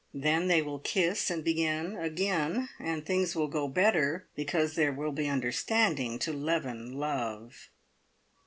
[0.15, 5.11] Then they will kiss and begin again, and things will go better, because there will
[5.11, 7.69] be understanding to leaven love.